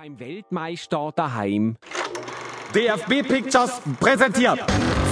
[0.00, 1.76] beim Weltmeister daheim.
[2.72, 4.60] DFB Pictures präsentiert.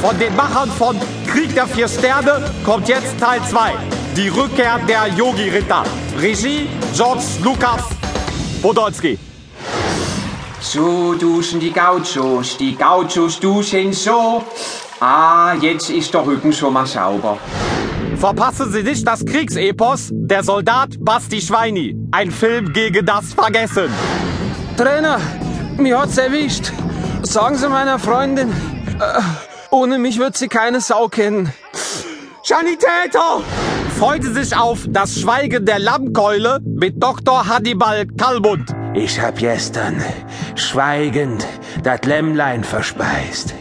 [0.01, 3.73] Von den Machern von Krieg der Vier Sterne kommt jetzt Teil 2.
[4.15, 5.83] Die Rückkehr der Yogi-Ritter.
[6.21, 7.83] Regie George Lukas
[8.63, 9.19] Podolski.
[10.61, 14.45] So duschen die Gauchos, die Gauchos duschen so.
[15.01, 17.39] Ah, jetzt ist der Rücken schon mal sauber.
[18.19, 21.97] Verpassen Sie nicht das Kriegsepos Der Soldat Basti Schweini.
[22.13, 23.91] Ein Film gegen das Vergessen.
[24.77, 25.19] Trainer,
[25.79, 26.71] mir hat's erwischt.
[27.23, 29.21] Sagen Sie meiner Freundin, äh,
[29.71, 31.51] ohne mich wird sie keine Sau kennen.
[32.43, 33.41] Sanitäter!
[33.99, 37.49] Freuen Sie sich auf das Schweigen der Lammkeule mit Dr.
[37.49, 38.71] Hannibal Kalmund.
[38.93, 40.05] Ich hab gestern
[40.57, 41.47] schweigend
[41.83, 43.55] das Lämmlein verspeist.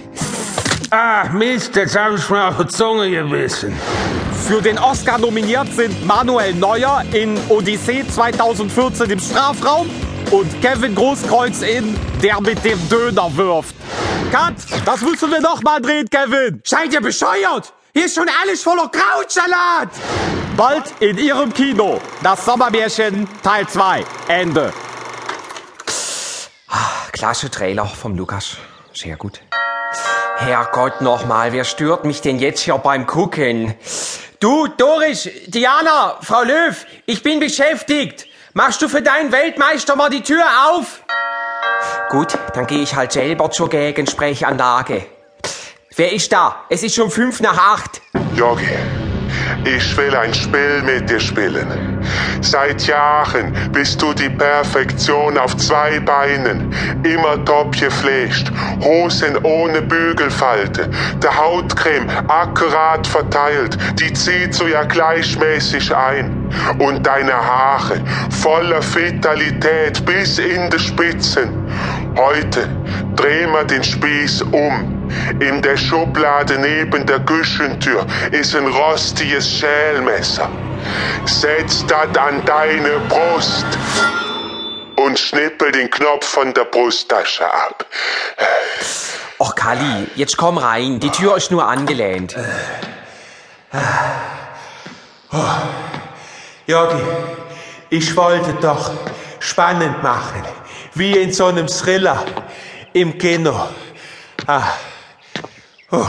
[0.92, 3.74] Ah, Mist, jetzt hab ich mir auf die Zunge gebissen.
[4.48, 9.90] Für den Oscar nominiert sind Manuel Neuer in Odyssee 2014 im Strafraum
[10.32, 13.76] und Kevin Großkreuz in Der mit dem Döner wirft.
[14.32, 14.56] Cut!
[14.86, 16.62] Das müssen wir noch mal drehen, Kevin!
[16.66, 17.74] Seid ihr bescheuert?
[17.94, 19.90] Hier ist schon alles voller Krautsalat!
[20.58, 22.00] Bald in Ihrem Kino.
[22.24, 24.06] Das Sommermärchen Teil 2.
[24.28, 24.74] Ende.
[27.12, 28.58] Klasse Trailer vom Lukas.
[28.94, 29.42] Sehr gut.
[30.38, 33.74] Herrgott nochmal, wer stört mich denn jetzt hier beim Gucken?
[34.40, 38.28] Du, Doris, Diana, Frau Löw, ich bin beschäftigt.
[38.58, 41.04] Machst du für deinen Weltmeister mal die Tür auf?
[42.10, 45.06] Gut, dann gehe ich halt selber zur Gegensprechanlage.
[45.98, 46.64] Wer ist da?
[46.70, 48.02] Es ist schon fünf nach acht.
[48.34, 48.70] Yogi,
[49.66, 52.00] ich will ein Spiel mit dir spielen.
[52.42, 60.90] Seit Jahren bist du die Perfektion auf zwei Beinen, immer top gepflegt, Hosen ohne Bügelfalte,
[61.22, 66.50] der Hautcreme akkurat verteilt, die zieht du ja gleichmäßig ein.
[66.80, 71.50] Und deine Haare voller Vitalität bis in die Spitzen.
[72.16, 72.70] Heute
[73.16, 74.95] drehen wir den Spieß um.
[75.40, 80.50] In der Schublade neben der Küchentür ist ein rostiges Schälmesser.
[81.26, 83.66] Setz das an deine Brust
[84.96, 87.86] und schnippel den Knopf von der Brusttasche ab.
[89.40, 91.00] Och, Kali, jetzt komm rein.
[91.00, 92.36] Die Tür ist nur angelehnt.
[96.68, 97.04] Yogi,
[97.90, 98.92] ich wollte doch
[99.40, 100.44] spannend machen.
[100.94, 102.24] Wie in so einem Thriller
[102.94, 103.68] im Kino.
[104.48, 104.64] Ah.
[105.92, 106.08] Oh.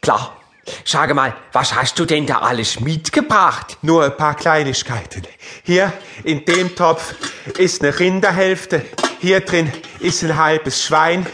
[0.00, 0.36] Klar.
[0.84, 3.78] Sag mal, was hast du denn da alles mitgebracht?
[3.82, 5.22] Nur ein paar Kleinigkeiten.
[5.62, 5.92] Hier
[6.24, 7.14] in dem Topf
[7.58, 8.84] ist eine Rinderhälfte.
[9.20, 11.26] Hier drin ist ein halbes Schwein.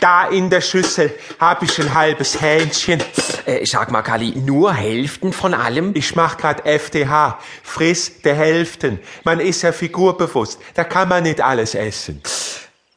[0.00, 3.02] Da in der Schüssel habe ich ein halbes Hähnchen.
[3.46, 5.92] Äh, sag mal, Kali, nur Hälften von allem?
[5.94, 7.38] Ich mach grad FDH.
[7.62, 8.98] Friss der Hälften.
[9.24, 10.58] Man ist ja figurbewusst.
[10.74, 12.22] Da kann man nicht alles essen.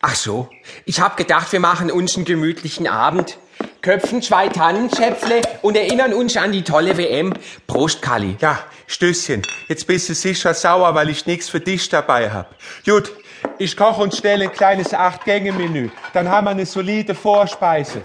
[0.09, 0.47] Ach so.
[0.85, 3.37] Ich hab gedacht, wir machen uns einen gemütlichen Abend.
[3.81, 7.33] Köpfen zwei Tannenschäpfle und erinnern uns an die tolle WM.
[7.67, 8.37] Prost, Kali.
[8.39, 8.57] Ja,
[8.87, 9.41] Stößchen.
[9.67, 12.55] Jetzt bist du sicher sauer, weil ich nichts für dich dabei hab.
[12.85, 13.11] Gut,
[13.57, 15.89] ich koche und stelle ein kleines Acht-Gänge-Menü.
[16.13, 18.01] Dann haben wir eine solide Vorspeise.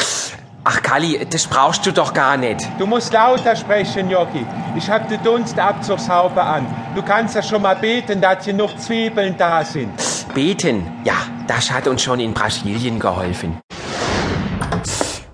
[0.65, 2.67] Ach, Kali, das brauchst du doch gar nicht.
[2.81, 4.45] Du musst lauter sprechen, Jogi.
[4.77, 6.67] Ich hab die Dunstabzugshaube an.
[6.97, 9.93] Du kannst ja schon mal beten, dass hier noch Zwiebeln da sind.
[10.35, 11.15] Beten, ja,
[11.47, 13.59] das hat uns schon in Brasilien geholfen.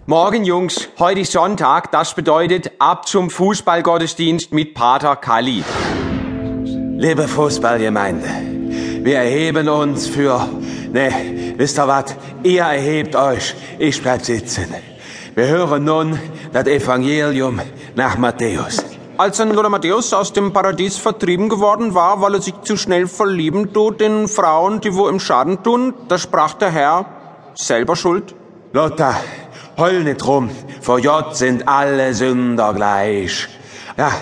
[0.07, 5.63] Morgen, Jungs, heute ist Sonntag, das bedeutet ab zum Fußballgottesdienst mit Pater Kali.
[6.97, 8.29] Liebe Fußballgemeinde,
[9.05, 10.49] wir erheben uns für...
[10.91, 12.17] Ne, wisst ihr was?
[12.43, 14.75] Ihr erhebt euch, ich bleib sitzen.
[15.35, 16.19] Wir hören nun
[16.53, 17.61] das Evangelium
[17.95, 18.88] nach Matthäus.
[19.19, 23.09] Als ein Lothar Matthäus aus dem Paradies vertrieben geworden war, weil er sich zu schnell
[23.09, 27.05] verlieben tut in Frauen, die wo im Schaden tun, da sprach der Herr,
[27.53, 28.37] selber schuld.
[28.73, 29.17] Lothar,
[29.77, 33.49] heul nicht rum, vor Gott sind alle Sünder gleich.
[33.97, 34.13] Ja,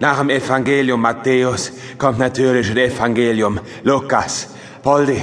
[0.00, 4.48] nach dem Evangelium Matthäus kommt natürlich das Evangelium Lukas.
[4.82, 5.22] Poldi,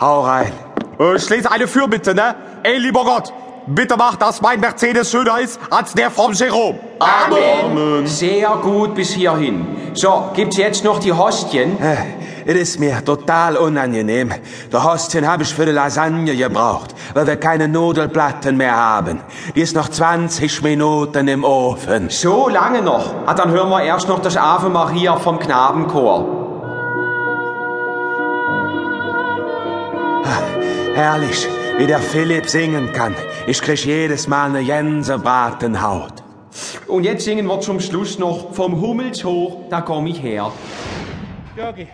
[0.00, 0.52] hau rein.
[1.00, 2.36] Äh, lese eine Fürbitte, ne?
[2.62, 3.32] Ey, lieber Gott,
[3.68, 6.78] bitte mach, dass mein Mercedes schöner ist als der vom Jerome.
[6.98, 8.06] Amen.
[8.06, 9.66] Sehr gut bis hierhin.
[9.94, 11.80] So, gibt's jetzt noch die Hostien?
[11.80, 11.96] Äh,
[12.46, 14.32] Es ist mir total unangenehm.
[14.72, 19.20] Der Hostien habe ich für die Lasagne gebraucht, weil wir keine Nudelplatten mehr haben.
[19.54, 22.08] Die ist noch 20 Minuten im Ofen.
[22.08, 23.12] So lange noch.
[23.26, 26.24] Ah, dann hören wir erst noch das Ave Maria vom Knabenchor.
[30.94, 31.46] Herrlich,
[31.78, 33.14] wie der Philipp singen kann.
[33.46, 36.24] Ich krieg jedes Mal eine Gänsebratenhaut.
[36.88, 40.50] Und jetzt singen wir zum Schluss noch vom Hummels hoch, da komm ich her.
[41.56, 41.86] Jörgi,